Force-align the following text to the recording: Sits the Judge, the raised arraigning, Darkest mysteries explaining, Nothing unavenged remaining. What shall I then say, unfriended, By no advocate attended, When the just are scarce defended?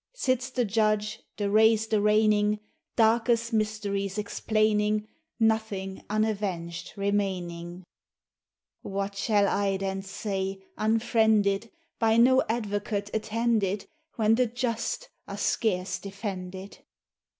Sits 0.15 0.49
the 0.49 0.65
Judge, 0.65 1.21
the 1.37 1.47
raised 1.47 1.93
arraigning, 1.93 2.59
Darkest 2.95 3.53
mysteries 3.53 4.17
explaining, 4.17 5.07
Nothing 5.39 6.03
unavenged 6.09 6.93
remaining. 6.97 7.83
What 8.81 9.15
shall 9.15 9.47
I 9.47 9.77
then 9.77 10.01
say, 10.01 10.65
unfriended, 10.75 11.69
By 11.99 12.17
no 12.17 12.41
advocate 12.49 13.11
attended, 13.13 13.85
When 14.15 14.33
the 14.33 14.47
just 14.47 15.07
are 15.27 15.37
scarce 15.37 15.99
defended? 15.99 16.79